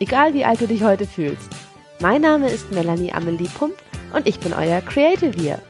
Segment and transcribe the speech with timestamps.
[0.00, 1.50] egal wie alt du dich heute fühlst.
[2.00, 3.74] Mein Name ist Melanie Amelie Pump
[4.14, 5.60] und ich bin euer Creative hier.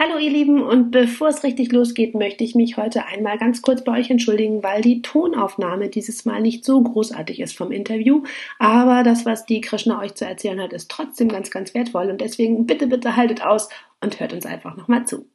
[0.00, 3.82] Hallo ihr Lieben und bevor es richtig losgeht, möchte ich mich heute einmal ganz kurz
[3.82, 8.22] bei euch entschuldigen, weil die Tonaufnahme dieses Mal nicht so großartig ist vom Interview,
[8.58, 12.20] aber das, was die Krishna euch zu erzählen hat, ist trotzdem ganz, ganz wertvoll und
[12.20, 13.68] deswegen bitte, bitte haltet aus
[14.00, 15.26] und hört uns einfach nochmal zu.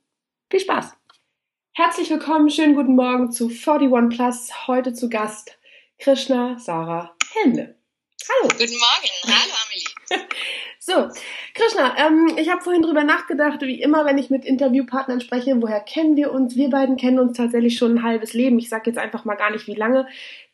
[0.50, 0.94] Viel Spaß!
[1.74, 4.68] Herzlich willkommen, schönen guten Morgen zu 41 Plus.
[4.68, 5.58] Heute zu Gast
[6.04, 7.78] Krishna Sarah Helmle.
[8.28, 8.50] Hallo.
[8.50, 9.10] Guten Morgen.
[9.26, 10.28] Hallo, Amelie.
[10.80, 11.08] so,
[11.54, 15.80] Krishna, ähm, ich habe vorhin drüber nachgedacht, wie immer, wenn ich mit Interviewpartnern spreche, woher
[15.80, 16.58] kennen wir uns?
[16.58, 18.60] Wir beiden kennen uns tatsächlich schon ein halbes Leben.
[18.60, 20.06] Ich sage jetzt einfach mal gar nicht, wie lange.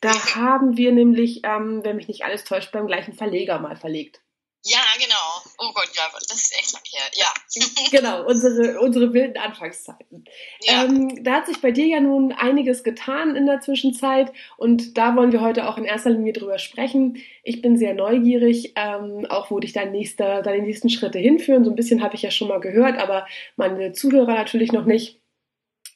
[0.01, 4.21] Da haben wir nämlich, ähm, wenn mich nicht alles täuscht, beim gleichen Verleger mal verlegt.
[4.65, 5.41] Ja, genau.
[5.57, 7.03] Oh Gott, ja, das ist echt lang her.
[7.13, 7.27] Ja.
[7.91, 10.25] genau, unsere, unsere wilden Anfangszeiten.
[10.61, 10.83] Ja.
[10.83, 15.15] Ähm, da hat sich bei dir ja nun einiges getan in der Zwischenzeit und da
[15.15, 17.23] wollen wir heute auch in erster Linie drüber sprechen.
[17.43, 21.63] Ich bin sehr neugierig, ähm, auch wo dich dein nächster, deine nächsten Schritte hinführen.
[21.63, 25.21] So ein bisschen habe ich ja schon mal gehört, aber meine Zuhörer natürlich noch nicht.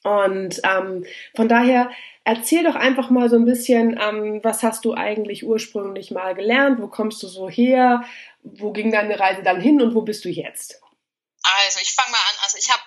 [0.04, 1.04] Und ähm,
[1.34, 1.90] von daher
[2.24, 6.80] erzähl doch einfach mal so ein bisschen, ähm, was hast du eigentlich ursprünglich mal gelernt?
[6.80, 8.04] Wo kommst du so her?
[8.44, 10.80] wo ging deine Reise dann hin und wo bist du jetzt?
[11.42, 12.36] Also ich fange mal an.
[12.42, 12.82] Also ich habe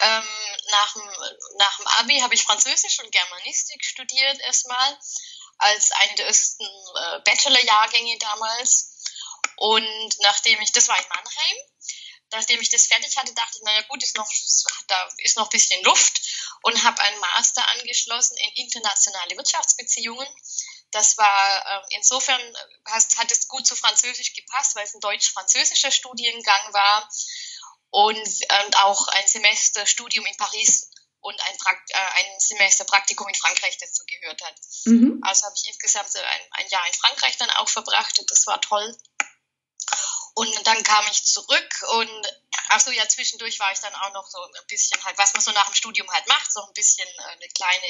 [0.00, 0.28] ähm,
[0.70, 1.10] nach, dem,
[1.58, 4.98] nach dem Abi habe ich Französisch und Germanistik studiert erstmal
[5.58, 8.94] als eine der ersten äh, Bachelorjahrgänge damals.
[9.56, 11.56] Und nachdem ich, das war in Mannheim,
[12.32, 14.30] nachdem ich das fertig hatte, dachte ich, naja gut, ist noch,
[14.86, 16.20] da ist noch ein bisschen Luft
[16.62, 20.28] und habe einen Master angeschlossen in internationale Wirtschaftsbeziehungen
[20.90, 22.40] das war äh, insofern
[22.86, 27.08] hat es gut zu Französisch gepasst, weil es ein deutsch-französischer Studiengang war
[27.90, 30.90] und, und auch ein Semester Studium in Paris
[31.20, 34.54] und ein, Prakt, äh, ein Semester Praktikum in Frankreich dazu gehört hat.
[34.86, 35.20] Mhm.
[35.22, 38.60] Also habe ich insgesamt ein, ein Jahr in Frankreich dann auch verbracht und das war
[38.60, 38.96] toll.
[40.38, 42.32] Und dann kam ich zurück und
[42.68, 45.42] ach so, ja, zwischendurch war ich dann auch noch so ein bisschen halt, was man
[45.42, 47.88] so nach dem Studium halt macht, so ein bisschen äh, eine kleine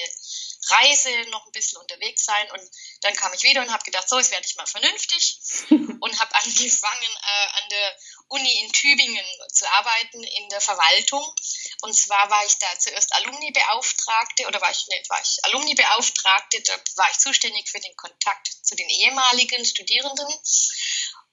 [0.71, 2.51] Reise, noch ein bisschen unterwegs sein.
[2.53, 2.63] Und
[3.03, 6.35] dann kam ich wieder und habe gedacht, so, jetzt werde ich mal vernünftig und habe
[6.37, 7.97] angefangen, äh, an der
[8.29, 11.35] Uni in Tübingen zu arbeiten, in der Verwaltung.
[11.83, 16.73] Und zwar war ich da zuerst Alumni-Beauftragte oder war ich, ne, war ich Alumni-Beauftragte, da
[16.97, 20.29] war ich zuständig für den Kontakt zu den ehemaligen Studierenden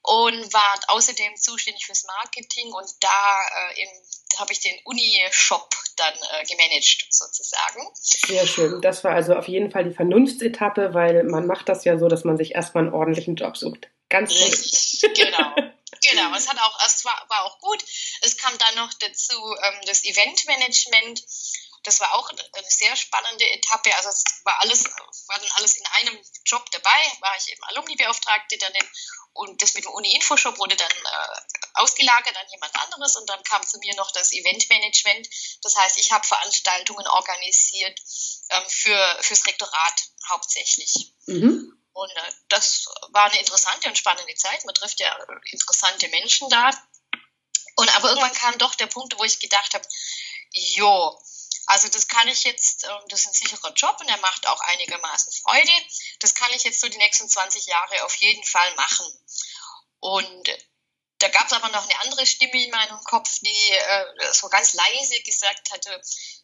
[0.06, 3.42] und war außerdem zuständig fürs Marketing und da
[3.76, 3.88] äh,
[4.40, 7.88] habe ich den Uni-Shop dann äh, gemanagt sozusagen.
[7.94, 8.82] Sehr schön.
[8.82, 12.24] Das war also auf jeden Fall die Vernunftsetappe, weil man macht das ja so, dass
[12.24, 13.88] man sich erstmal einen ordentlichen Job sucht.
[14.10, 15.14] Ganz richtig.
[15.16, 15.56] genau.
[16.02, 17.84] Genau, es hat auch, es war, war auch gut.
[18.22, 19.34] Es kam dann noch dazu
[19.64, 21.24] ähm, das Eventmanagement.
[21.84, 23.96] Das war auch eine sehr spannende Etappe.
[23.96, 27.12] Also es war alles, war dann alles in einem Job dabei.
[27.22, 28.88] War ich eben Alumni-Beauftragte, dann den
[29.36, 31.42] und das mit dem Uni-Infoshop wurde dann äh,
[31.74, 35.30] ausgelagert an jemand anderes und dann kam zu mir noch das Eventmanagement.
[35.62, 38.00] Das heißt, ich habe Veranstaltungen organisiert
[38.50, 41.14] ähm, für, fürs Rektorat hauptsächlich.
[41.26, 41.78] Mhm.
[41.92, 44.64] Und äh, das war eine interessante und spannende Zeit.
[44.64, 45.14] Man trifft ja
[45.52, 46.70] interessante Menschen da.
[47.76, 49.86] Und aber irgendwann kam doch der Punkt, wo ich gedacht habe,
[50.52, 51.20] jo,
[51.68, 54.60] also das kann ich jetzt, ähm, das ist ein sicherer Job und er macht auch
[54.62, 55.72] einigermaßen Freude.
[56.20, 59.06] Das kann ich jetzt so die nächsten 20 Jahre auf jeden Fall machen.
[60.00, 60.50] Und
[61.20, 64.74] da gab es aber noch eine andere Stimme in meinem Kopf, die äh, so ganz
[64.74, 65.90] leise gesagt hatte,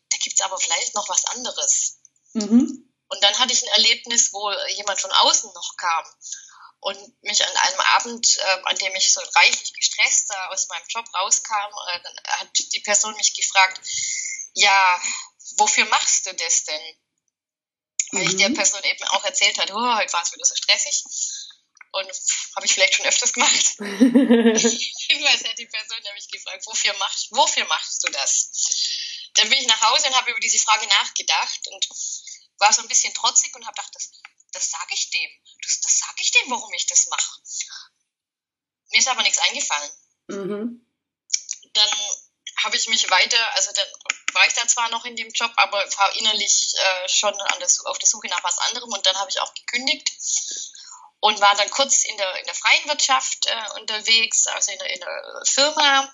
[0.09, 1.99] da gibt es aber vielleicht noch was anderes.
[2.33, 2.91] Mhm.
[3.07, 6.05] Und dann hatte ich ein Erlebnis, wo jemand von außen noch kam
[6.79, 11.05] und mich an einem Abend, äh, an dem ich so reichlich gestresst aus meinem Job
[11.13, 11.53] rauskam,
[11.87, 11.99] äh,
[12.39, 13.79] hat die Person mich gefragt,
[14.53, 15.01] ja,
[15.57, 16.81] wofür machst du das denn?
[18.11, 18.29] Weil mhm.
[18.29, 18.55] ich der mhm.
[18.55, 21.03] Person eben auch erzählt hatte, oh, heute war es wieder so stressig.
[21.93, 22.09] Und
[22.55, 23.75] habe ich vielleicht schon öfters gemacht.
[23.79, 29.29] Jedenfalls hat die Person nämlich gefragt, wofür machst, wofür machst du das?
[29.35, 31.89] Dann bin ich nach Hause und habe über diese Frage nachgedacht und
[32.59, 34.11] war so ein bisschen trotzig und habe gedacht, das,
[34.51, 35.29] das sage ich dem.
[35.63, 37.41] Das, das sage ich dem, warum ich das mache.
[38.91, 39.91] Mir ist aber nichts eingefallen.
[40.27, 40.85] Mhm.
[41.73, 41.89] Dann
[42.63, 43.87] habe ich mich weiter, also dann
[44.33, 47.97] war ich da zwar noch in dem Job, aber war innerlich äh, schon der, auf
[47.97, 50.11] der Suche nach was anderem und dann habe ich auch gekündigt
[51.21, 54.89] und war dann kurz in der, in der freien Wirtschaft äh, unterwegs, also in der,
[54.89, 56.11] in der Firma,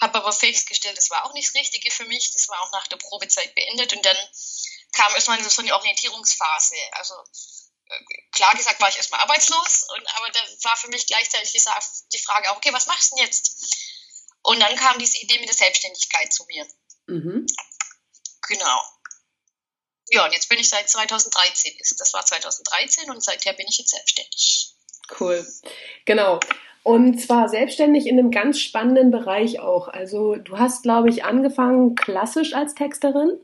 [0.00, 2.86] habe aber festgestellt, das war auch nicht das Richtige für mich, das war auch nach
[2.86, 4.16] der Probezeit beendet und dann
[4.92, 7.14] kam erstmal so eine Orientierungsphase, also
[7.86, 11.52] äh, klar gesagt war ich erstmal arbeitslos, und, aber da war für mich gleichzeitig
[12.12, 13.56] die Frage auch, okay, was machst du denn jetzt?
[14.42, 16.66] Und dann kam diese Idee mit der Selbstständigkeit zu mir.
[17.06, 17.46] Mhm.
[18.48, 18.82] Genau.
[20.10, 21.74] Ja, und jetzt bin ich seit 2013.
[21.98, 24.74] Das war 2013 und seither bin ich jetzt selbstständig.
[25.18, 25.46] Cool.
[26.04, 26.40] Genau.
[26.82, 29.88] Und zwar selbstständig in einem ganz spannenden Bereich auch.
[29.88, 33.40] Also du hast, glaube ich, angefangen klassisch als Texterin?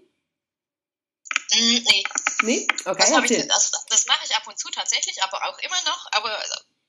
[1.52, 2.04] Mm, nee.
[2.42, 2.66] Nee?
[2.84, 2.96] Okay.
[2.98, 6.06] Das, ich, also, das mache ich ab und zu tatsächlich, aber auch immer noch.
[6.12, 6.36] Aber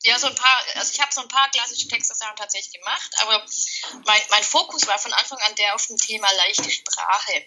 [0.03, 3.45] ja, so ein paar, also ich habe so ein paar klassische Textsachen tatsächlich gemacht, aber
[4.05, 7.45] mein, mein Fokus war von Anfang an der auf dem Thema leichte Sprache.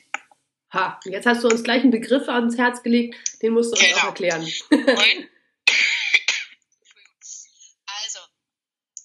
[0.73, 3.87] Ha, jetzt hast du uns gleich einen Begriff ans Herz gelegt, den musst du uns
[3.87, 3.99] genau.
[3.99, 4.43] auch erklären.
[7.87, 8.19] also,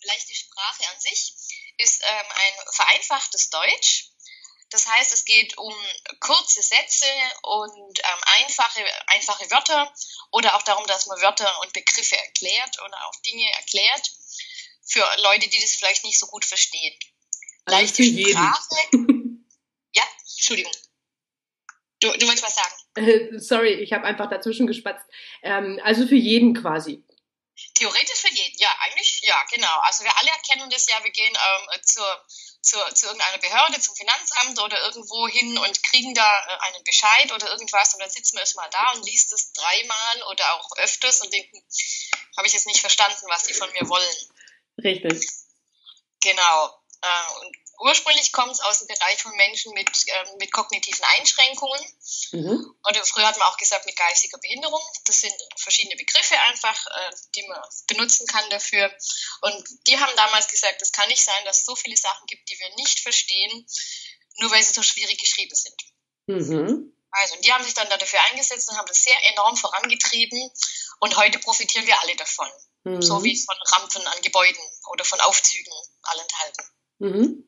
[0.04, 1.34] leichte Sprache an sich
[1.78, 4.12] ist ähm, ein vereinfachtes Deutsch.
[4.70, 5.74] Das heißt, es geht um
[6.20, 7.06] kurze Sätze
[7.44, 9.94] und ähm, einfache, einfache Wörter
[10.32, 14.12] oder auch darum, dass man Wörter und Begriffe erklärt oder auch Dinge erklärt
[14.86, 16.98] für Leute, die das vielleicht nicht so gut verstehen.
[17.66, 18.76] Also leichte Sprache.
[19.94, 20.04] ja,
[20.36, 20.74] Entschuldigung.
[22.00, 22.76] Du, du willst was sagen?
[22.96, 25.06] Äh, sorry, ich habe einfach dazwischen gespatzt.
[25.42, 27.04] Ähm, also für jeden quasi.
[27.74, 29.80] Theoretisch für jeden, ja, eigentlich, ja, genau.
[29.82, 32.26] Also wir alle erkennen das ja, wir gehen ähm, zur,
[32.68, 37.32] zur, zu irgendeiner Behörde, zum Finanzamt oder irgendwo hin und kriegen da äh, einen Bescheid
[37.32, 41.22] oder irgendwas und dann sitzen wir erstmal da und liest es dreimal oder auch öfters
[41.22, 41.64] und denken,
[42.36, 44.16] habe ich jetzt nicht verstanden, was die von mir wollen.
[44.84, 45.28] Richtig.
[46.22, 46.84] Genau.
[47.02, 51.82] Äh, und ursprünglich kommt es aus dem Bereich von Menschen mit, ähm, mit kognitiven Einschränkungen.
[52.32, 52.76] Mhm.
[52.88, 54.82] Oder früher hat man auch gesagt mit geistiger Behinderung.
[55.06, 58.92] Das sind verschiedene Begriffe einfach, äh, die man benutzen kann dafür.
[59.42, 62.50] Und die haben damals gesagt, es kann nicht sein, dass es so viele Sachen gibt,
[62.50, 63.68] die wir nicht verstehen,
[64.38, 65.82] nur weil sie so schwierig geschrieben sind.
[66.28, 66.94] Mhm.
[67.12, 70.52] Also, und die haben sich dann dafür eingesetzt und haben das sehr enorm vorangetrieben.
[71.00, 72.50] Und heute profitieren wir alle davon.
[72.84, 73.02] Mhm.
[73.02, 75.74] So wie von Rampen an Gebäuden oder von Aufzügen
[76.04, 76.66] allenthalben.
[77.00, 77.44] Mhm.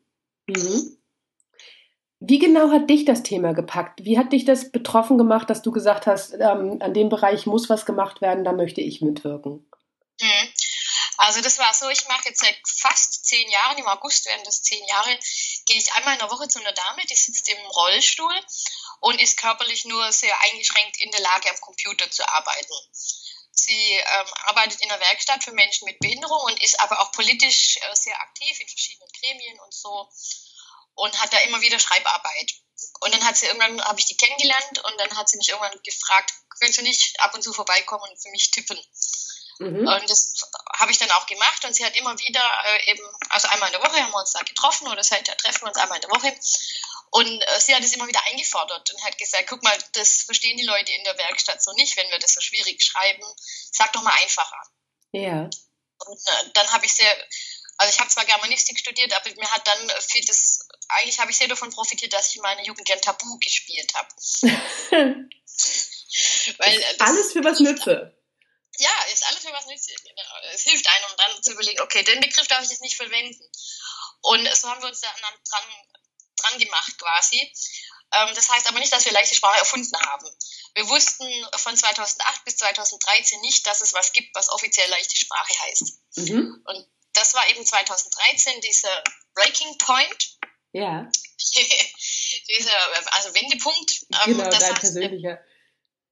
[0.48, 0.98] Mhm.
[2.22, 4.04] Wie genau hat dich das Thema gepackt?
[4.04, 7.70] Wie hat dich das betroffen gemacht, dass du gesagt hast, ähm, an dem Bereich muss
[7.70, 9.66] was gemacht werden, da möchte ich mitwirken?
[10.20, 10.50] Mhm.
[11.18, 14.64] Also das war so, ich mache jetzt seit fast zehn Jahren, im August werden das
[14.64, 15.18] zehn Jahre,
[15.66, 18.34] gehe ich einmal in der Woche zu einer Dame, die sitzt im Rollstuhl
[19.02, 22.74] und ist körperlich nur sehr eingeschränkt in der Lage, am Computer zu arbeiten.
[23.70, 27.78] Sie ähm, arbeitet in der Werkstatt für Menschen mit Behinderung und ist aber auch politisch
[27.78, 30.10] äh, sehr aktiv in verschiedenen Gremien und so
[30.96, 32.52] und hat da immer wieder Schreibarbeit.
[33.02, 35.80] Und dann hat sie irgendwann, habe ich die kennengelernt und dann hat sie mich irgendwann
[35.84, 38.80] gefragt, könntest du nicht ab und zu vorbeikommen und für mich tippen?
[39.60, 39.88] Mhm.
[39.88, 40.34] Und das
[40.74, 43.80] habe ich dann auch gemacht und sie hat immer wieder äh, eben, also einmal in
[43.80, 46.12] der Woche haben wir uns da getroffen oder seither treffen wir uns einmal in der
[46.12, 46.36] Woche
[47.12, 50.58] und äh, sie hat es immer wieder eingefordert und hat gesagt, guck mal, das verstehen
[50.58, 53.24] die Leute in der Werkstatt so nicht, wenn wir das so schwierig schreiben.
[53.72, 54.62] Sag doch mal einfacher.
[55.12, 55.50] Ja.
[56.06, 57.12] Und äh, dann habe ich sehr,
[57.78, 61.38] also ich habe zwar Germanistik studiert, aber mir hat dann viel das, eigentlich habe ich
[61.38, 64.10] sehr davon profitiert, dass ich in meiner Jugend gern Tabu gespielt habe.
[66.58, 68.16] Weil äh, alles für was nütze.
[68.78, 69.92] Ja, ist alles für was nütze.
[70.04, 70.54] Genau.
[70.54, 73.44] Es hilft einem, um dann zu überlegen, okay, den Begriff darf ich jetzt nicht verwenden.
[74.22, 75.64] Und so haben wir uns dann dran
[76.42, 77.54] dran gemacht quasi.
[78.14, 80.28] Ähm, das heißt aber nicht, dass wir leichte Sprache erfunden haben.
[80.76, 81.28] Wir wussten
[81.58, 86.00] von 2008 bis 2013 nicht, dass es was gibt, was offiziell leichte Sprache heißt.
[86.16, 86.64] Mhm.
[86.66, 89.04] Und das war eben 2013 dieser
[89.34, 90.38] Breaking Point.
[90.72, 91.10] Ja.
[92.48, 94.06] dieser, also Wendepunkt.
[94.24, 95.40] Ähm, genau, dein persönlicher.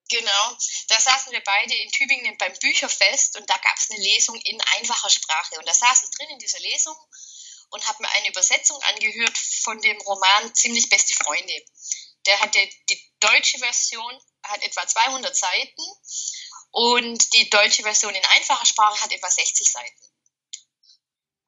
[0.10, 0.58] Genau,
[0.88, 4.60] da saßen wir beide in Tübingen beim Bücherfest und da gab es eine Lesung in
[4.78, 5.56] einfacher Sprache.
[5.58, 6.96] Und da saß ich drin in dieser Lesung
[7.70, 11.54] und habe mir eine Übersetzung angehört von dem Roman Ziemlich beste Freunde.
[12.26, 12.60] Der hatte
[12.90, 15.84] die deutsche Version hat etwa 200 Seiten
[16.72, 20.08] und die deutsche Version in einfacher Sprache hat etwa 60 Seiten.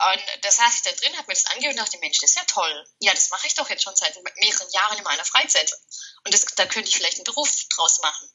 [0.02, 2.38] Und da saß ich da drin, habe mir das angehört und dachte, Mensch, das ist
[2.38, 2.88] ja toll.
[3.00, 5.74] Ja, das mache ich doch jetzt schon seit mehreren Jahren in meiner Freizeit.
[6.24, 8.30] Und das, da könnte ich vielleicht einen Beruf draus machen.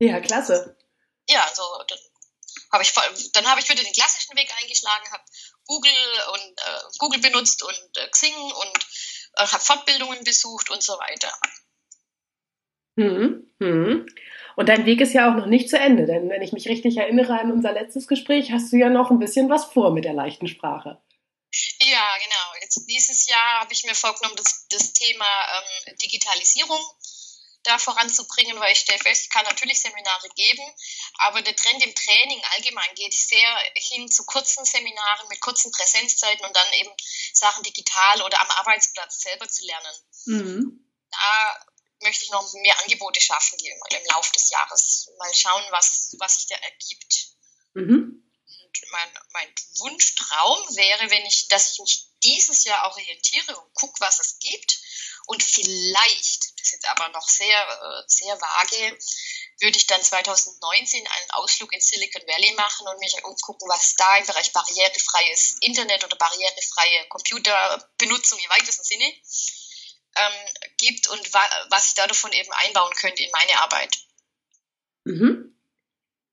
[0.00, 0.76] Ja, klasse.
[1.28, 1.62] Ja, so
[2.72, 2.92] habe ich
[3.32, 5.24] dann habe ich wieder den klassischen Weg eingeschlagen, habe
[5.64, 5.92] Google
[6.32, 8.86] und äh, Google benutzt und äh, Xing und
[9.36, 11.32] äh, habe Fortbildungen besucht und so weiter.
[12.98, 14.06] Hm, hm.
[14.56, 16.96] Und dein Weg ist ja auch noch nicht zu Ende, denn wenn ich mich richtig
[16.96, 20.12] erinnere an unser letztes Gespräch, hast du ja noch ein bisschen was vor mit der
[20.12, 21.00] leichten Sprache.
[21.80, 22.60] Ja, genau.
[22.60, 26.80] Jetzt dieses Jahr habe ich mir vorgenommen, das, das Thema ähm, Digitalisierung
[27.62, 30.62] da voranzubringen, weil ich stelle fest, ich kann natürlich Seminare geben,
[31.18, 36.44] aber der Trend im Training allgemein geht sehr hin zu kurzen Seminaren mit kurzen Präsenzzeiten
[36.44, 36.90] und dann eben
[37.34, 39.94] Sachen digital oder am Arbeitsplatz selber zu lernen.
[40.26, 40.90] Mhm.
[41.10, 41.66] Da
[42.02, 45.10] möchte ich noch mehr Angebote schaffen im Laufe des Jahres.
[45.18, 47.28] Mal schauen, was, was sich da ergibt.
[47.74, 48.26] Mhm.
[48.92, 54.18] Mein, mein Wunschtraum wäre, wenn ich, dass ich mich dieses Jahr orientiere und gucke, was
[54.20, 54.80] es gibt
[55.30, 58.98] und vielleicht, das ist jetzt aber noch sehr, äh, sehr vage,
[59.60, 64.16] würde ich dann 2019 einen Ausflug in Silicon Valley machen und mich umgucken, was da
[64.16, 70.32] im Bereich barrierefreies Internet oder barrierefreie Computerbenutzung im weitesten Sinne ähm,
[70.78, 73.96] gibt und wa was ich da davon eben einbauen könnte in meine Arbeit.
[75.04, 75.59] Mhm.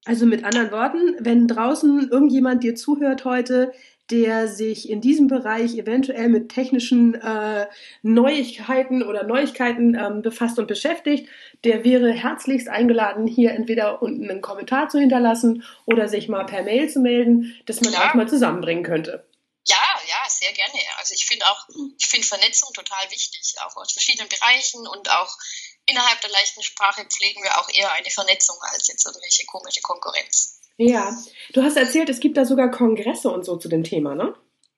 [0.08, 3.74] Also mit anderen Worten, wenn draußen irgendjemand dir zuhört heute,
[4.10, 7.66] der sich in diesem Bereich eventuell mit technischen äh,
[8.00, 11.28] Neuigkeiten oder Neuigkeiten ähm, befasst und beschäftigt,
[11.64, 16.62] der wäre herzlichst eingeladen, hier entweder unten einen Kommentar zu hinterlassen oder sich mal per
[16.62, 18.08] Mail zu melden, dass man ja.
[18.08, 19.26] auch mal zusammenbringen könnte.
[19.66, 19.76] Ja,
[20.08, 20.78] ja, sehr gerne.
[20.98, 25.36] Also ich finde auch, ich finde Vernetzung total wichtig, auch aus verschiedenen Bereichen und auch
[25.88, 30.60] innerhalb der leichten Sprache pflegen wir auch eher eine Vernetzung als jetzt irgendwelche komische Konkurrenz.
[30.76, 31.16] Ja,
[31.52, 34.34] du hast erzählt, es gibt da sogar Kongresse und so zu dem Thema, ne?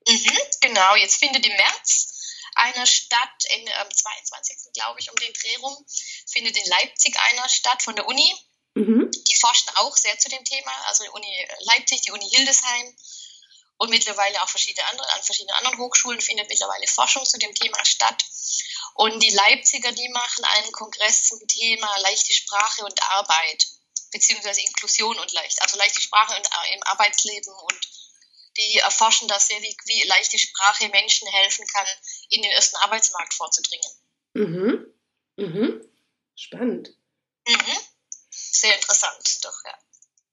[0.07, 2.07] Mhm, genau, jetzt findet im März
[2.55, 4.73] einer statt, in, am ähm, 22.
[4.73, 5.85] glaube ich, um den Dreh rum,
[6.27, 8.33] findet in Leipzig einer statt von der Uni.
[8.73, 9.11] Mhm.
[9.11, 12.95] Die forschen auch sehr zu dem Thema, also die Uni Leipzig, die Uni Hildesheim
[13.81, 17.83] und mittlerweile auch verschiedene andere, an verschiedenen anderen Hochschulen findet mittlerweile Forschung zu dem Thema
[17.83, 18.23] statt.
[18.93, 23.65] Und die Leipziger, die machen einen Kongress zum Thema leichte Sprache und Arbeit
[24.11, 27.81] beziehungsweise Inklusion und leicht, also leichte Sprache und, äh, im Arbeitsleben und
[28.57, 31.87] die erforschen das sehr, wie, wie leichte Sprache Menschen helfen kann,
[32.29, 33.89] in den ersten Arbeitsmarkt vorzudringen.
[34.33, 34.93] Mhm.
[35.37, 35.89] Mhm.
[36.35, 36.89] Spannend.
[37.47, 37.77] Mhm.
[38.29, 39.75] Sehr interessant, doch, ja.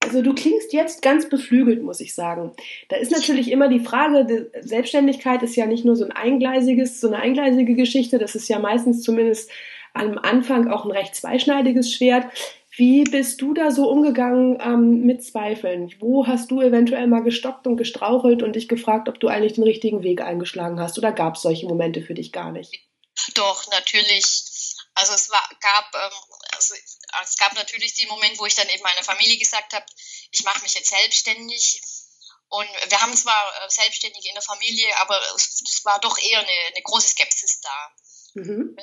[0.09, 2.53] Also du klingst jetzt ganz beflügelt, muss ich sagen.
[2.88, 7.09] Da ist natürlich immer die Frage, Selbstständigkeit ist ja nicht nur so ein eingleisiges, so
[7.09, 9.50] eine eingleisige Geschichte, das ist ja meistens zumindest
[9.93, 12.25] am Anfang auch ein recht zweischneidiges Schwert.
[12.71, 15.93] Wie bist du da so umgegangen ähm, mit Zweifeln?
[15.99, 19.65] Wo hast du eventuell mal gestockt und gestrauchelt und dich gefragt, ob du eigentlich den
[19.65, 20.97] richtigen Weg eingeschlagen hast?
[20.97, 22.81] Oder gab es solche Momente für dich gar nicht?
[23.35, 24.25] Doch, natürlich.
[24.95, 26.19] Also es war, gab, ähm,
[26.57, 26.75] also
[27.23, 29.87] es gab natürlich den Moment, wo ich dann eben meiner Familie gesagt habe,
[30.31, 31.81] ich mache mich jetzt selbstständig.
[32.50, 36.67] Und wir haben zwar äh, Selbstständige in der Familie, aber es, war doch eher eine,
[36.69, 37.93] eine große Skepsis da.
[38.35, 38.77] Mhm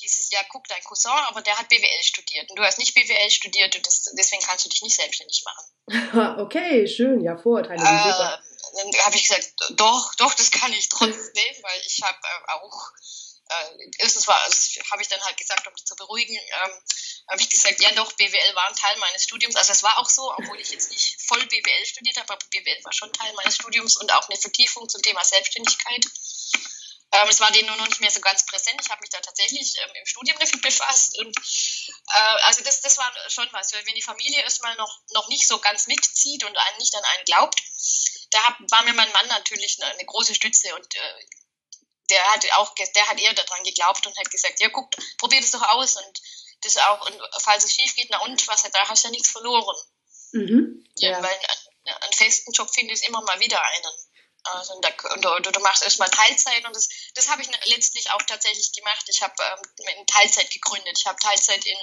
[0.00, 2.94] hieß es, ja, guck, dein Cousin, aber der hat BWL studiert und du hast nicht
[2.94, 6.40] BWL studiert und das, deswegen kannst du dich nicht selbstständig machen.
[6.40, 7.80] okay, schön, ja, Vorurteile.
[7.80, 12.52] Äh, dann habe ich gesagt, doch, doch, das kann ich trotzdem, weil ich habe äh,
[12.52, 12.92] auch,
[13.48, 16.72] äh, erstens war, habe ich dann halt gesagt, um dich zu beruhigen, ähm,
[17.30, 19.54] habe ich gesagt, ja doch, BWL war ein Teil meines Studiums.
[19.54, 22.84] Also es war auch so, obwohl ich jetzt nicht voll BWL studiert habe, aber BWL
[22.84, 26.04] war schon Teil meines Studiums und auch eine Vertiefung zum Thema Selbstständigkeit.
[27.12, 28.80] Ähm, es war denen nur noch nicht mehr so ganz präsent.
[28.82, 31.18] Ich habe mich da tatsächlich ähm, im Studium damit befasst.
[31.18, 33.72] Und äh, also das, das war schon was.
[33.72, 37.24] Wenn die Familie erstmal noch, noch nicht so ganz mitzieht und einen nicht an einen
[37.24, 37.62] glaubt,
[38.30, 41.26] da hab, war mir mein Mann natürlich eine, eine große Stütze und äh,
[42.10, 45.52] der hat auch, der hat eher daran geglaubt und hat gesagt, ja guck, probier das
[45.52, 46.20] doch aus und
[46.62, 49.30] das auch, und falls es schief geht, na und, was, da hast du ja nichts
[49.30, 49.76] verloren.
[50.32, 51.10] Mhm, ja.
[51.10, 51.22] ja.
[51.22, 53.92] Weil einen, einen festen Job findest immer mal wieder einen.
[54.42, 58.22] Also da, und, du, du machst erstmal Teilzeit und das, das habe ich letztlich auch
[58.22, 59.04] tatsächlich gemacht.
[59.08, 60.98] Ich habe ähm, in Teilzeit gegründet.
[60.98, 61.76] Ich habe Teilzeit in,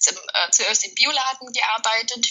[0.00, 2.26] zum, äh, zuerst im Bioladen gearbeitet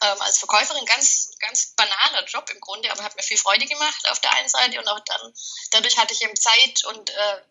[0.00, 0.86] ähm, als Verkäuferin.
[0.86, 4.48] Ganz, ganz banaler Job im Grunde, aber hat mir viel Freude gemacht auf der einen
[4.48, 5.34] Seite und auch dann,
[5.72, 7.42] dadurch hatte ich eben Zeit und äh,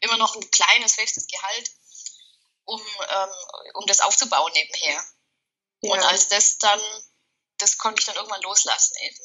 [0.00, 1.70] immer noch ein kleines, festes Gehalt,
[2.66, 3.28] um, ähm,
[3.74, 5.02] um das aufzubauen nebenher.
[5.80, 5.92] Ja.
[5.92, 6.80] Und als das dann,
[7.58, 9.16] das konnte ich dann irgendwann loslassen eben.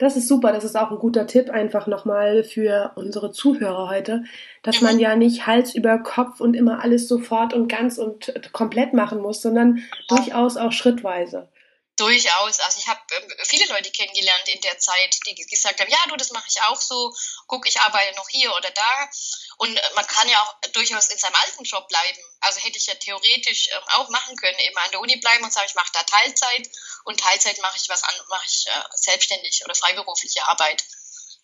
[0.00, 4.24] Das ist super, das ist auch ein guter Tipp einfach nochmal für unsere Zuhörer heute,
[4.62, 8.94] dass man ja nicht Hals über Kopf und immer alles sofort und ganz und komplett
[8.94, 11.52] machen muss, sondern durchaus auch schrittweise.
[11.96, 12.60] Durchaus.
[12.60, 16.16] Also ich habe ähm, viele Leute kennengelernt in der Zeit, die gesagt haben, ja, du,
[16.16, 17.12] das mache ich auch so.
[17.46, 19.10] Guck, ich arbeite noch hier oder da.
[19.60, 22.18] Und äh, man kann ja auch durchaus in seinem alten Job bleiben.
[22.40, 25.52] Also hätte ich ja theoretisch ähm, auch machen können, eben an der Uni bleiben und
[25.52, 26.70] sagen, ich mache da Teilzeit
[27.04, 30.82] und Teilzeit mache ich was an, mache ich äh, selbstständig oder freiberufliche Arbeit.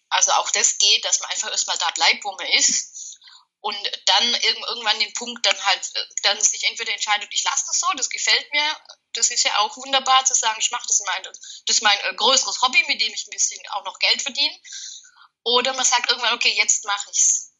[0.09, 3.19] Also auch das geht, dass man einfach erstmal da bleibt, wo man ist
[3.61, 7.81] und dann irgendwann den Punkt dann halt äh, dann sich entweder entscheidet, ich lasse das
[7.81, 8.81] so, das gefällt mir,
[9.13, 12.15] das ist ja auch wunderbar zu sagen, ich mache das mein, das ist mein äh,
[12.15, 14.59] größeres Hobby, mit dem ich ein bisschen auch noch Geld verdiene.
[15.45, 17.53] Oder man sagt irgendwann, okay, jetzt mache ich's.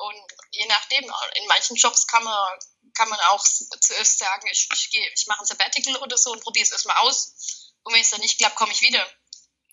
[0.00, 2.58] Und je nachdem, in manchen Jobs kann man
[2.94, 6.42] kann man auch zuerst sagen, ich, ich, gehe, ich mache ein Sabbatical oder so und
[6.42, 7.72] probiere es erstmal aus.
[7.82, 9.06] Und wenn es dann nicht klappt, komme ich wieder.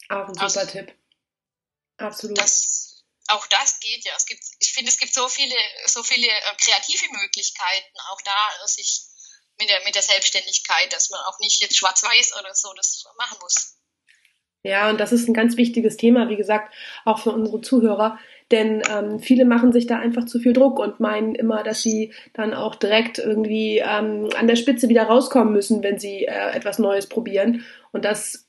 [0.09, 0.95] Auch ein super also, Tipp.
[1.97, 2.37] Absolut.
[2.37, 4.13] Das, auch das geht ja.
[4.15, 5.55] Es gibt, ich finde, es gibt so viele,
[5.85, 9.01] so viele äh, kreative Möglichkeiten, auch da sich
[9.59, 13.39] mit der, mit der Selbstständigkeit, dass man auch nicht jetzt schwarz-weiß oder so das machen
[13.41, 13.77] muss.
[14.63, 16.73] Ja, und das ist ein ganz wichtiges Thema, wie gesagt,
[17.05, 18.19] auch für unsere Zuhörer.
[18.51, 22.13] Denn ähm, viele machen sich da einfach zu viel Druck und meinen immer, dass sie
[22.33, 26.79] dann auch direkt irgendwie ähm, an der Spitze wieder rauskommen müssen, wenn sie äh, etwas
[26.79, 27.63] Neues probieren.
[27.91, 28.46] Und das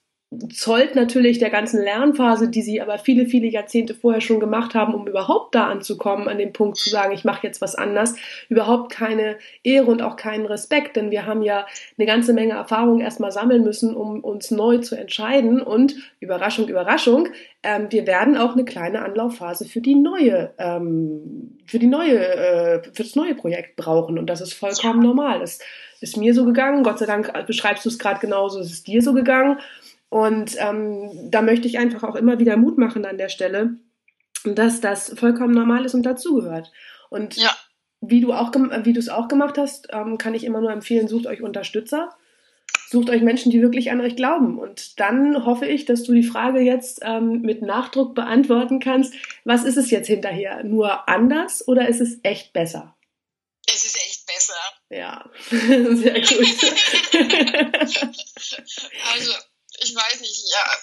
[0.50, 4.94] zollt natürlich der ganzen Lernphase, die sie aber viele, viele Jahrzehnte vorher schon gemacht haben,
[4.94, 8.14] um überhaupt da anzukommen, an dem Punkt zu sagen, ich mache jetzt was anders,
[8.50, 11.66] überhaupt keine Ehre und auch keinen Respekt, denn wir haben ja
[11.96, 15.62] eine ganze Menge Erfahrung erstmal sammeln müssen, um uns neu zu entscheiden.
[15.62, 17.28] Und Überraschung, Überraschung,
[17.62, 22.82] ähm, wir werden auch eine kleine Anlaufphase für die neue, ähm, für die neue, äh,
[22.92, 24.18] für das neue Projekt brauchen.
[24.18, 25.40] Und das ist vollkommen normal.
[25.40, 25.58] Das
[26.02, 29.00] ist mir so gegangen, Gott sei Dank beschreibst du es gerade genauso, es ist dir
[29.00, 29.58] so gegangen
[30.10, 33.76] und ähm, da möchte ich einfach auch immer wieder Mut machen an der Stelle,
[34.44, 36.72] dass das vollkommen normal ist und dazugehört.
[37.10, 37.50] Und ja.
[38.00, 41.08] wie du auch wie du es auch gemacht hast, ähm, kann ich immer nur empfehlen,
[41.08, 42.10] sucht euch Unterstützer.
[42.90, 44.58] Sucht euch Menschen, die wirklich an euch glauben.
[44.58, 49.12] Und dann hoffe ich, dass du die Frage jetzt ähm, mit Nachdruck beantworten kannst.
[49.44, 50.64] Was ist es jetzt hinterher?
[50.64, 52.96] Nur anders oder ist es echt besser?
[53.68, 54.54] Es ist echt besser.
[54.88, 56.72] Ja, sehr gut.
[59.12, 59.32] also,
[59.80, 60.78] ich weiß nicht, ja,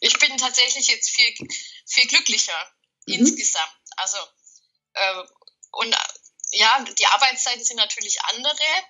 [0.00, 1.34] ich bin tatsächlich jetzt viel,
[1.86, 2.72] viel glücklicher
[3.06, 3.14] mhm.
[3.14, 3.72] insgesamt.
[3.96, 4.18] Also,
[4.94, 5.22] äh,
[5.72, 5.96] und
[6.52, 8.84] ja, die Arbeitszeiten sind natürlich andere.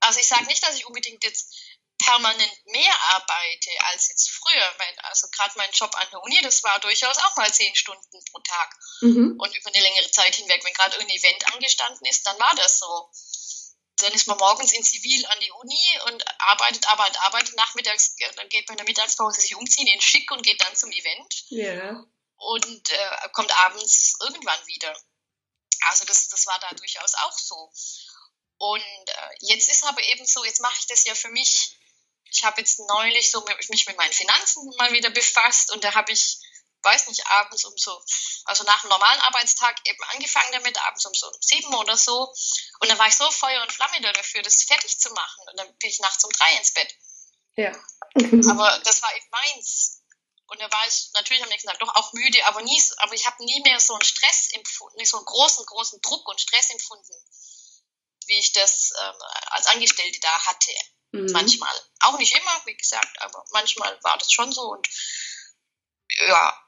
[0.00, 1.54] Also ich sage nicht, dass ich unbedingt jetzt
[1.98, 4.74] permanent mehr arbeite als jetzt früher.
[5.04, 8.38] Also gerade mein Job an der Uni, das war durchaus auch mal zehn Stunden pro
[8.40, 8.76] Tag.
[9.00, 9.36] Mhm.
[9.38, 12.78] Und über eine längere Zeit hinweg, wenn gerade ein Event angestanden ist, dann war das
[12.78, 13.10] so
[13.96, 17.56] dann ist man morgens in Zivil an die Uni und arbeitet, arbeitet, arbeitet.
[17.56, 20.92] Nachmittags, dann geht man in der Mittagspause sich umziehen in Schick und geht dann zum
[20.92, 21.44] Event.
[21.48, 22.04] Ja.
[22.36, 24.94] Und äh, kommt abends irgendwann wieder.
[25.88, 27.72] Also das, das war da durchaus auch so.
[28.58, 31.76] Und äh, jetzt ist aber eben so, jetzt mache ich das ja für mich.
[32.30, 36.12] Ich habe jetzt neulich so mich mit meinen Finanzen mal wieder befasst und da habe
[36.12, 36.38] ich
[36.86, 38.00] weiß nicht, abends um so,
[38.44, 42.32] also nach einem normalen Arbeitstag eben angefangen damit, abends um so sieben oder so.
[42.80, 45.44] Und dann war ich so Feuer und Flamme dafür, das fertig zu machen.
[45.50, 46.94] Und dann bin ich nachts um drei ins Bett.
[47.56, 47.72] Ja.
[48.50, 50.02] aber das war eben meins.
[50.48, 53.26] Und da war ich natürlich am nächsten Tag doch auch müde, aber nie, aber ich
[53.26, 56.70] habe nie mehr so einen Stress empfunden, nicht so einen großen, großen Druck und Stress
[56.70, 57.14] empfunden,
[58.26, 60.70] wie ich das ähm, als Angestellte da hatte.
[61.10, 61.32] Mhm.
[61.32, 61.74] Manchmal.
[62.00, 64.86] Auch nicht immer, wie gesagt, aber manchmal war das schon so und
[66.28, 66.65] ja,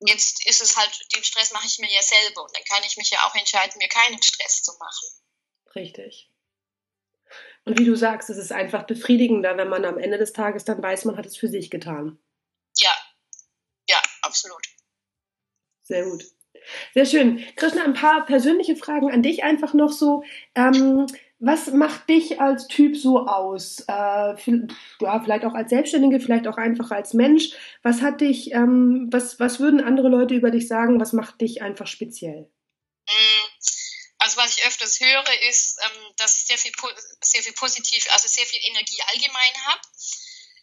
[0.00, 2.96] jetzt ist es halt, den Stress mache ich mir ja selber und dann kann ich
[2.96, 5.08] mich ja auch entscheiden, mir keinen Stress zu machen.
[5.74, 6.30] Richtig.
[7.64, 10.82] Und wie du sagst, es ist einfach befriedigender, wenn man am Ende des Tages dann
[10.82, 12.18] weiß, man hat es für sich getan.
[12.78, 12.94] Ja,
[13.88, 14.62] ja, absolut.
[15.82, 16.24] Sehr gut.
[16.94, 17.44] Sehr schön.
[17.56, 20.24] Krishna, ein paar persönliche Fragen an dich einfach noch so.
[20.54, 21.06] Ähm,
[21.38, 23.80] was macht dich als Typ so aus?
[23.80, 27.50] Äh, ja, vielleicht auch als Selbstständige, vielleicht auch einfach als Mensch.
[27.82, 30.98] Was hat dich, ähm, was, was würden andere Leute über dich sagen?
[30.98, 32.50] Was macht dich einfach speziell?
[33.08, 33.46] Mm,
[34.18, 36.72] also was ich öfters höre, ist, ähm, dass ich sehr viel,
[37.20, 39.80] sehr viel positiv, also sehr viel Energie allgemein habe.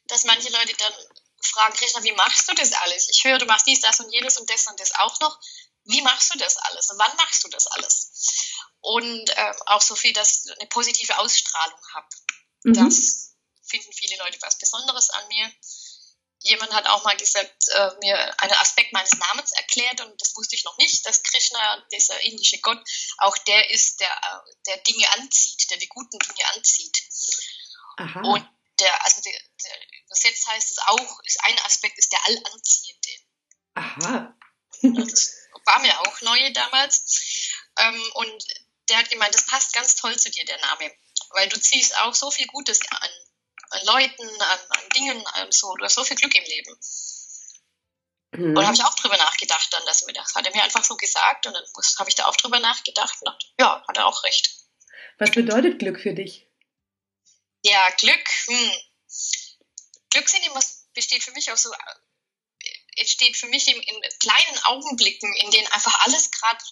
[0.07, 0.93] Dass manche Leute dann
[1.41, 3.09] fragen, Krishna, wie machst du das alles?
[3.09, 5.39] Ich höre, du machst dies, das und jenes und das und das auch noch.
[5.85, 6.89] Wie machst du das alles?
[6.89, 8.52] Und wann machst du das alles?
[8.83, 12.07] Und äh, auch so viel, dass ich eine positive Ausstrahlung habe.
[12.63, 12.73] Mhm.
[12.73, 13.33] Das
[13.65, 15.51] finden viele Leute was Besonderes an mir.
[16.41, 20.57] Jemand hat auch mal gesagt, äh, mir einen Aspekt meines Namens erklärt und das wusste
[20.57, 22.83] ich noch nicht, dass Krishna, dieser indische Gott,
[23.19, 26.97] auch der ist, der, äh, der Dinge anzieht, der die guten Dinge anzieht.
[27.95, 28.19] Aha.
[28.19, 28.45] Und
[28.81, 29.31] der, also der,
[29.63, 33.09] der, übersetzt heißt es auch, ist ein Aspekt ist der Allanziehende.
[33.75, 34.35] Aha.
[34.81, 37.05] das war mir auch neu damals.
[37.77, 38.43] Ähm, und
[38.93, 40.91] der hat gemeint, das passt ganz toll zu dir, der Name.
[41.31, 43.09] Weil du ziehst auch so viel Gutes an,
[43.71, 46.77] an Leuten, an, an Dingen, an so, du hast so viel Glück im Leben.
[48.33, 48.49] Mhm.
[48.49, 50.83] Und da habe ich auch drüber nachgedacht dann, dass mir das hat er mir einfach
[50.83, 51.63] so gesagt und dann
[51.97, 54.53] habe ich da auch drüber nachgedacht und dachte, ja, hat er auch recht.
[55.17, 56.47] Was bedeutet Glück für dich?
[57.63, 58.71] Ja, Glück, hm.
[60.11, 60.61] Glück sind immer,
[60.93, 61.71] besteht für mich auch so,
[62.97, 66.63] entsteht für mich in, in kleinen Augenblicken, in denen einfach alles gerade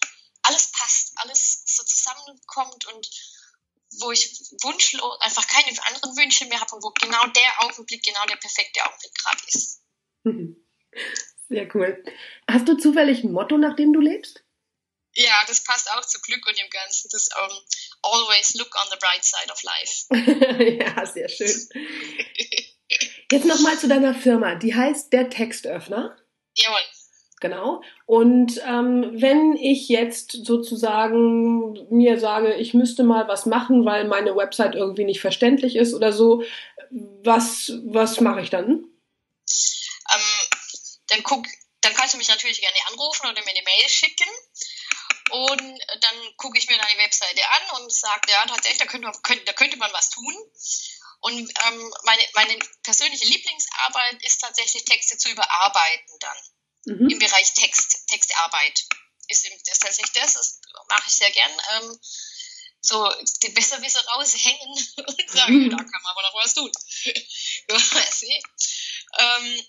[0.42, 3.08] alles passt, alles so zusammenkommt und
[4.00, 4.30] wo ich
[4.62, 8.84] wunschlos einfach keine anderen Wünsche mehr habe und wo genau der Augenblick, genau der perfekte
[8.84, 9.82] Augenblick gerade ist.
[11.48, 12.02] Sehr cool.
[12.48, 14.42] Hast du zufällig ein Motto, nach dem du lebst?
[15.14, 17.10] Ja, das passt auch zu Glück und dem Ganzen.
[17.12, 17.62] Das um, ähm,
[18.02, 20.06] always look on the bright side of life.
[20.78, 21.68] ja, sehr schön.
[23.30, 24.54] Jetzt nochmal zu deiner Firma.
[24.54, 26.16] Die heißt der Textöffner.
[26.54, 26.80] Jawohl.
[27.42, 27.82] Genau.
[28.06, 34.36] Und ähm, wenn ich jetzt sozusagen mir sage, ich müsste mal was machen, weil meine
[34.36, 36.44] Website irgendwie nicht verständlich ist oder so,
[36.90, 38.84] was, was mache ich dann?
[40.14, 40.48] Ähm,
[41.08, 41.44] dann guck,
[41.80, 44.30] dann kannst du mich natürlich gerne anrufen oder mir eine Mail schicken.
[45.32, 49.22] Und dann gucke ich mir deine Webseite an und sage, ja, tatsächlich, da könnte, man,
[49.24, 50.36] könnte, da könnte man was tun.
[51.22, 56.36] Und ähm, meine, meine persönliche Lieblingsarbeit ist tatsächlich Texte zu überarbeiten dann
[56.84, 57.08] mhm.
[57.08, 58.84] im Bereich Text, Textarbeit.
[59.28, 61.52] Ist, ist tatsächlich das, das mache ich sehr gern.
[61.74, 61.98] Ähm,
[62.82, 63.08] so
[63.42, 64.68] die Besserwisser raushängen
[65.06, 65.70] und sagen, mhm.
[65.70, 66.72] da kann man aber noch was tun.
[69.18, 69.66] ähm,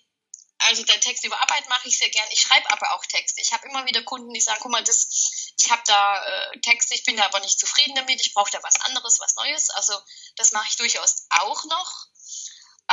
[0.60, 2.28] also der Text über Arbeit mache ich sehr gern.
[2.32, 3.41] Ich schreibe aber auch Texte.
[3.41, 6.95] Ich habe immer wieder Kunden, die sagen, guck mal, das, ich habe da äh, Texte,
[6.95, 9.69] ich bin da aber nicht zufrieden damit, ich brauche da was anderes, was Neues.
[9.71, 9.93] Also
[10.38, 12.08] das mache ich durchaus auch noch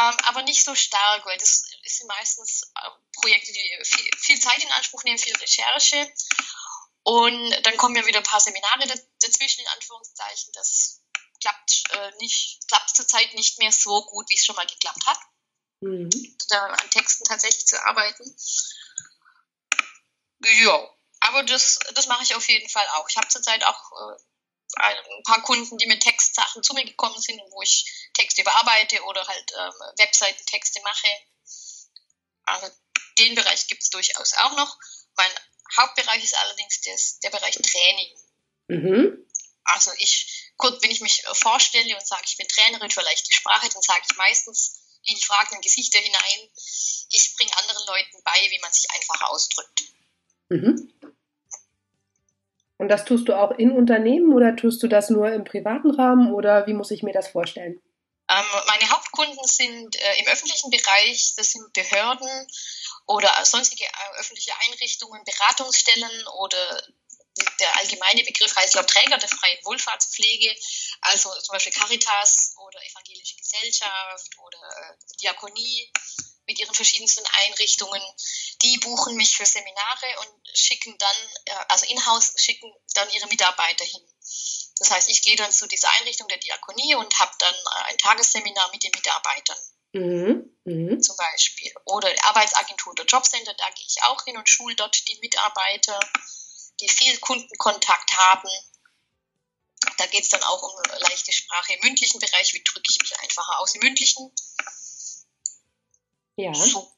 [0.00, 4.62] ähm, aber nicht so stark, weil das sind meistens äh, Projekte, die viel, viel, Zeit
[4.62, 6.12] in Anspruch nehmen, viel Recherche.
[7.02, 8.86] Und dann kommen ja wieder ein paar Seminare
[9.20, 10.52] dazwischen, in Anführungszeichen.
[10.54, 11.02] Das
[11.40, 15.18] klappt äh, nicht, klappt zurzeit nicht mehr so gut, wie es schon mal geklappt hat,
[15.80, 16.10] mhm.
[16.48, 18.36] da an Texten tatsächlich zu arbeiten.
[20.42, 23.08] Ja, aber das, das mache ich auf jeden Fall auch.
[23.08, 24.20] Ich habe zurzeit auch äh,
[24.76, 29.26] ein paar Kunden, die mit Textsachen zu mir gekommen sind, wo ich Texte überarbeite oder
[29.26, 31.08] halt ähm, Webseitentexte mache.
[32.44, 32.70] Also
[33.18, 34.78] den Bereich gibt es durchaus auch noch.
[35.16, 35.30] Mein
[35.76, 38.16] Hauptbereich ist allerdings des, der Bereich Training.
[38.68, 39.26] Mhm.
[39.64, 43.32] Also ich, kurz, wenn ich mich äh, vorstelle und sage, ich bin Trainerin für leichte
[43.32, 46.50] Sprache, dann sage ich meistens in die fragenden Gesichter hinein,
[47.10, 49.82] ich bringe anderen Leuten bei, wie man sich einfach ausdrückt.
[50.48, 50.92] Mhm.
[52.80, 56.32] Und das tust du auch in Unternehmen oder tust du das nur im privaten Rahmen
[56.32, 57.78] oder wie muss ich mir das vorstellen?
[58.30, 62.46] Ähm, meine Hauptkunden sind äh, im öffentlichen Bereich, das sind Behörden
[63.06, 66.82] oder sonstige äh, öffentliche Einrichtungen, Beratungsstellen oder
[67.60, 70.56] der allgemeine Begriff heißt, glaube Träger der freien Wohlfahrtspflege,
[71.02, 75.92] also zum Beispiel Caritas oder Evangelische Gesellschaft oder äh, Diakonie
[76.50, 78.02] mit ihren verschiedensten Einrichtungen.
[78.62, 83.84] Die buchen mich für Seminare und schicken dann, äh, also in-house schicken dann ihre Mitarbeiter
[83.84, 84.02] hin.
[84.80, 87.98] Das heißt, ich gehe dann zu dieser Einrichtung der Diakonie und habe dann äh, ein
[87.98, 89.58] Tagesseminar mit den Mitarbeitern.
[89.92, 90.56] Mhm.
[90.64, 91.00] Mhm.
[91.00, 91.72] Zum Beispiel.
[91.84, 96.00] Oder Arbeitsagentur oder Jobcenter, da gehe ich auch hin und schule dort die Mitarbeiter,
[96.80, 98.50] die viel Kundenkontakt haben.
[99.98, 102.52] Da geht es dann auch um leichte Sprache im mündlichen Bereich.
[102.54, 104.32] Wie drücke ich mich einfacher aus im mündlichen?
[106.40, 106.54] Ja.
[106.54, 106.90] So,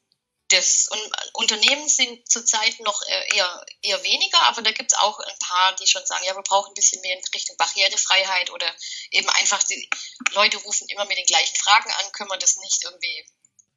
[0.49, 5.19] das, und Unternehmen sind zurzeit noch äh, eher, eher weniger, aber da gibt es auch
[5.19, 8.67] ein paar, die schon sagen, ja, wir brauchen ein bisschen mehr in Richtung Barrierefreiheit oder
[9.11, 9.89] eben einfach, die
[10.31, 13.25] Leute rufen immer mit den gleichen Fragen an, können wir das nicht irgendwie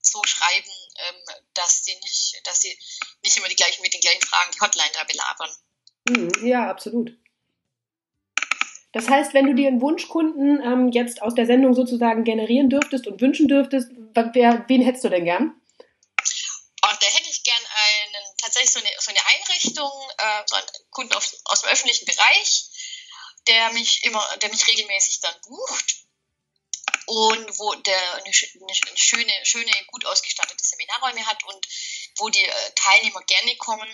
[0.02, 0.70] so schreiben,
[1.08, 1.22] ähm,
[1.54, 2.78] dass sie nicht, dass sie
[3.22, 5.50] nicht immer die gleichen mit den gleichen Fragen die Hotline da belabern.
[6.08, 7.10] Mhm, ja, absolut.
[8.96, 13.06] Das heißt, wenn du dir einen Wunschkunden ähm, jetzt aus der Sendung sozusagen generieren dürftest
[13.06, 13.90] und wünschen dürftest,
[14.32, 15.48] wer, wen hättest du denn gern?
[15.50, 20.66] Und da hätte ich gern einen, tatsächlich so eine, so eine Einrichtung, äh, so einen
[20.88, 22.70] Kunden aus, aus dem öffentlichen Bereich,
[23.46, 25.96] der mich immer, der mich regelmäßig dann bucht
[27.04, 31.68] und wo der eine, eine schöne, schöne, gut ausgestattete Seminarräume hat und
[32.16, 33.90] wo die äh, Teilnehmer gerne kommen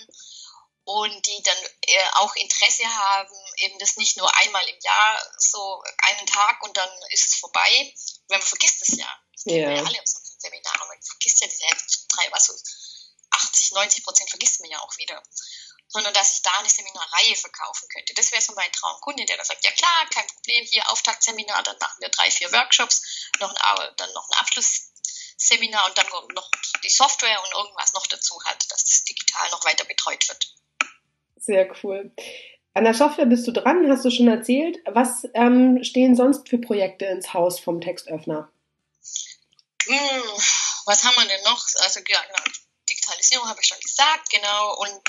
[0.85, 5.83] und die dann äh, auch Interesse haben, eben das nicht nur einmal im Jahr so
[5.99, 7.95] einen Tag und dann ist es vorbei.
[8.29, 9.23] Weil man vergisst es ja.
[9.33, 9.53] Das ja.
[9.53, 10.89] wir ja alle aus unseren Seminaren.
[10.89, 12.55] Man vergisst ja diese drei, was so
[13.31, 15.23] 80, 90 Prozent vergisst man ja auch wieder.
[15.89, 18.15] Sondern dass ich da eine Seminarreihe verkaufen könnte.
[18.15, 21.77] Das wäre so mein Traumkunde, der dann sagt, ja klar, kein Problem, hier Auftaktseminar, dann
[21.79, 23.03] machen wir drei, vier Workshops,
[23.41, 26.51] noch ein, dann noch ein Abschlussseminar und dann noch
[26.83, 30.55] die Software und irgendwas noch dazu hat, dass das digital noch weiter betreut wird.
[31.43, 32.15] Sehr cool.
[32.73, 34.79] An der Software bist du dran, hast du schon erzählt.
[34.87, 38.51] Was ähm, stehen sonst für Projekte ins Haus vom Textöffner?
[39.85, 40.23] Hm,
[40.87, 41.67] was haben wir denn noch?
[41.81, 42.45] Also ja, genau,
[42.89, 44.79] Digitalisierung habe ich schon gesagt, genau.
[44.79, 45.01] Und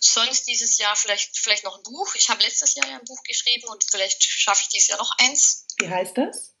[0.00, 2.14] sonst dieses Jahr vielleicht, vielleicht noch ein Buch.
[2.14, 5.12] Ich habe letztes Jahr ja ein Buch geschrieben und vielleicht schaffe ich dieses Jahr noch
[5.18, 5.66] eins.
[5.78, 6.54] Wie heißt das?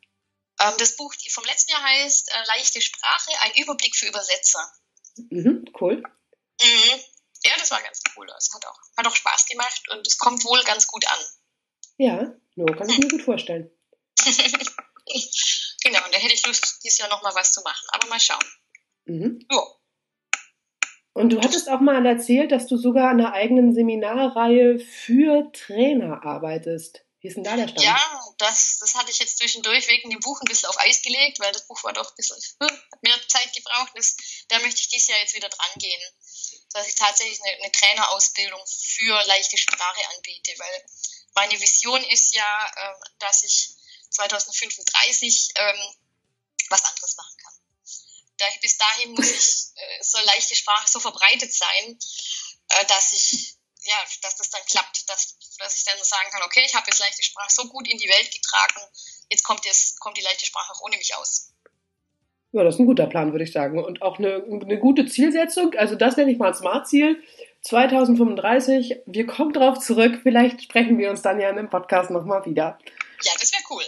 [0.58, 4.72] Ähm, das Buch vom letzten Jahr heißt äh, Leichte Sprache, ein Überblick für Übersetzer.
[5.30, 6.02] Mhm, cool.
[6.60, 7.00] Mhm
[7.44, 8.26] ja, das war ganz cool.
[8.36, 11.18] Es hat auch, hat auch Spaß gemacht und es kommt wohl ganz gut an.
[11.96, 13.70] Ja, no, kann ich mir gut vorstellen.
[14.20, 17.86] genau, und da hätte ich Lust, dieses Jahr nochmal was zu machen.
[17.92, 18.44] Aber mal schauen.
[19.06, 19.46] Mhm.
[19.50, 19.62] Ja.
[21.12, 26.24] Und du hattest auch mal erzählt, dass du sogar an einer eigenen Seminarreihe für Trainer
[26.24, 27.04] arbeitest.
[27.20, 27.82] Wie ist denn da der Stand?
[27.82, 28.00] Ja,
[28.38, 31.52] das, das hatte ich jetzt zwischendurch wegen dem Buch ein bisschen auf Eis gelegt, weil
[31.52, 33.92] das Buch war doch ein bisschen hat mehr Zeit gebraucht.
[33.94, 34.16] Das,
[34.48, 36.00] da möchte ich dieses Jahr jetzt wieder dran gehen,
[36.72, 40.84] dass ich tatsächlich eine, eine Trainerausbildung für leichte Sprache anbiete, weil
[41.34, 43.70] meine Vision ist ja, äh, dass ich
[44.10, 45.94] 2035 ähm,
[46.68, 47.54] was anderes machen kann.
[48.38, 51.98] Da bis dahin muss ich, äh, so leichte Sprache so verbreitet sein,
[52.68, 56.62] äh, dass ich ja, dass das dann klappt, dass, dass ich dann sagen kann, okay,
[56.64, 58.80] ich habe jetzt leichte Sprache so gut in die Welt getragen,
[59.30, 61.52] jetzt kommt, jetzt, kommt die leichte Sprache auch ohne mich aus.
[62.52, 63.82] Ja, das ist ein guter Plan, würde ich sagen.
[63.82, 65.74] Und auch eine, eine gute Zielsetzung.
[65.74, 67.22] Also das nenne ich mal ein Smart-Ziel.
[67.62, 70.20] 2035, wir kommen drauf zurück.
[70.22, 72.78] Vielleicht sprechen wir uns dann ja in einem Podcast nochmal wieder.
[73.22, 73.84] Ja, das wäre cool.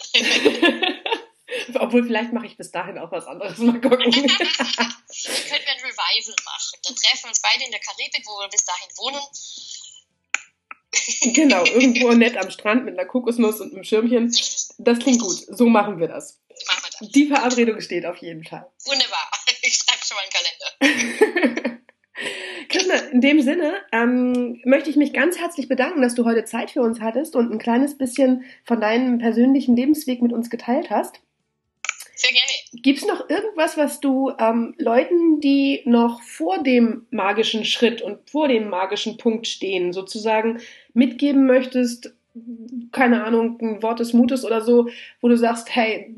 [1.81, 3.59] Obwohl, vielleicht mache ich bis dahin auch was anderes.
[3.59, 3.99] Mal gucken.
[4.13, 6.79] Könnten wir ein Revival machen.
[6.87, 9.21] Dann treffen wir uns beide in der Karibik, wo wir bis dahin wohnen
[11.35, 14.35] Genau, irgendwo nett am Strand mit einer Kokosnuss und einem Schirmchen.
[14.79, 15.45] Das klingt gut.
[15.49, 16.39] So machen wir das.
[16.67, 16.82] Machen wir das.
[17.11, 18.67] Die Verabredung steht auf jeden Fall.
[18.85, 19.31] Wunderbar.
[19.65, 21.81] Ich schreibe schon mal einen Kalender.
[22.69, 26.73] Christina, in dem Sinne ähm, möchte ich mich ganz herzlich bedanken, dass du heute Zeit
[26.73, 31.21] für uns hattest und ein kleines bisschen von deinem persönlichen Lebensweg mit uns geteilt hast.
[32.15, 32.83] Sehr gerne.
[32.83, 38.29] Gibt es noch irgendwas, was du ähm, Leuten, die noch vor dem magischen Schritt und
[38.31, 40.61] vor dem magischen Punkt stehen, sozusagen
[40.95, 42.15] mitgeben möchtest?
[42.91, 44.89] Keine Ahnung, ein Wort des Mutes oder so,
[45.21, 46.15] wo du sagst, hey,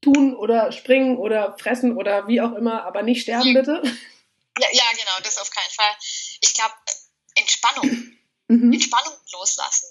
[0.00, 3.82] tun oder springen oder fressen oder wie auch immer, aber nicht sterben bitte.
[4.60, 5.94] Ja, ja genau, das auf keinen Fall.
[6.40, 6.74] Ich glaube,
[7.36, 8.18] Entspannung.
[8.48, 8.72] Mhm.
[8.72, 9.86] Entspannung loslassen.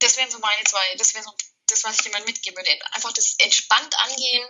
[0.00, 1.32] Das wären so meine zwei, das wäre so
[1.68, 2.70] das, was ich jemandem mitgeben würde.
[2.92, 4.46] Einfach das entspannt angehen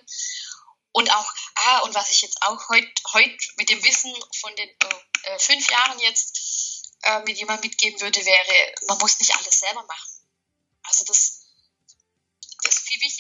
[0.93, 4.69] und auch, ah, und was ich jetzt auch heute heut mit dem Wissen von den
[4.69, 6.41] äh, fünf Jahren jetzt
[7.03, 10.11] äh, mit jemandem mitgeben würde, wäre, man muss nicht alles selber machen.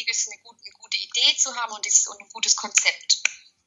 [0.06, 3.22] Wichtiger ist, eine gute, eine gute Idee zu haben und, das, und ein gutes Konzept.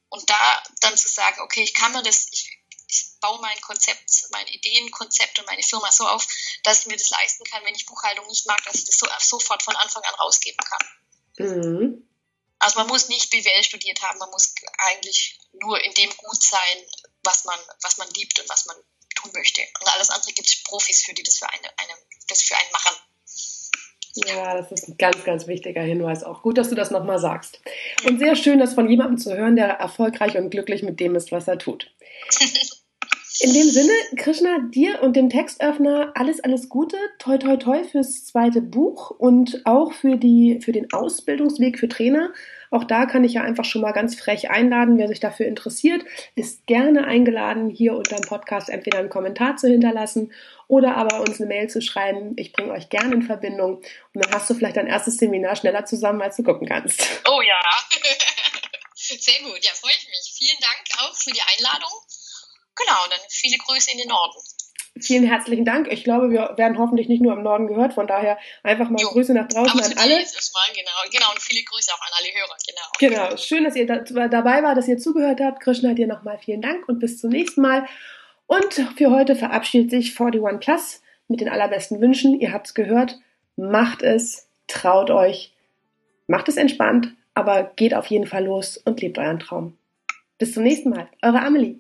[0.10, 4.28] Und da dann zu sagen, okay, ich kann mir das, ich, ich baue mein Konzept,
[4.32, 6.26] mein Ideenkonzept und meine Firma so auf,
[6.64, 9.08] dass ich mir das leisten kann, wenn ich Buchhaltung nicht mag, dass ich das so,
[9.20, 10.88] sofort von Anfang an rausgeben kann.
[11.38, 12.10] Mhm.
[12.60, 16.86] Also man muss nicht BWL studiert haben, man muss eigentlich nur in dem gut sein,
[17.24, 18.78] was man, was man liebt und was man
[19.16, 19.62] tun möchte.
[19.80, 21.94] Und alles andere gibt es Profis für, die das für, eine, eine,
[22.28, 22.96] das für einen machen.
[24.26, 26.24] Ja, das ist ein ganz, ganz wichtiger Hinweis.
[26.24, 27.62] Auch gut, dass du das nochmal sagst.
[28.08, 31.32] Und sehr schön, das von jemandem zu hören, der erfolgreich und glücklich mit dem ist,
[31.32, 31.92] was er tut.
[33.40, 36.98] In dem Sinne, Krishna, dir und dem Textöffner alles, alles Gute.
[37.20, 42.32] Toi, toi, toi fürs zweite Buch und auch für, die, für den Ausbildungsweg für Trainer.
[42.72, 44.98] Auch da kann ich ja einfach schon mal ganz frech einladen.
[44.98, 46.04] Wer sich dafür interessiert,
[46.36, 50.34] ist gerne eingeladen, hier unter dem Podcast entweder einen Kommentar zu hinterlassen
[50.68, 52.34] oder aber uns eine Mail zu schreiben.
[52.38, 55.86] Ich bringe euch gerne in Verbindung und dann hast du vielleicht dein erstes Seminar schneller
[55.86, 57.02] zusammen, als du gucken kannst.
[57.30, 57.56] Oh ja.
[58.96, 60.36] Sehr gut, ja, freue ich mich.
[60.38, 61.92] Vielen Dank auch für die Einladung.
[62.76, 64.40] Genau, dann viele Grüße in den Norden.
[65.02, 65.92] Vielen herzlichen Dank.
[65.92, 67.94] Ich glaube, wir werden hoffentlich nicht nur im Norden gehört.
[67.94, 69.10] Von daher einfach mal jo.
[69.10, 70.16] Grüße nach draußen an alle.
[70.16, 70.24] Mal,
[70.74, 72.58] genau, genau, und viele Grüße auch an alle Hörer.
[73.00, 73.28] Genau.
[73.28, 73.38] Genau.
[73.38, 75.62] Schön, dass ihr da, dabei war, dass ihr zugehört habt.
[75.62, 77.86] Krishna, dir nochmal vielen Dank und bis zum nächsten Mal.
[78.48, 82.40] Und für heute verabschiedet sich 41 Plus mit den allerbesten Wünschen.
[82.40, 83.18] Ihr habt es gehört.
[83.56, 85.52] Macht es, traut euch,
[86.28, 89.78] macht es entspannt, aber geht auf jeden Fall los und lebt euren Traum.
[90.38, 91.10] Bis zum nächsten Mal.
[91.24, 91.80] Eure Amelie.